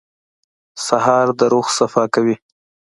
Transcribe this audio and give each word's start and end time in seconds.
سهار 0.85 1.27
د 1.39 1.41
روح 1.51 1.67
صفا 1.77 2.03
کوي. 2.13 2.35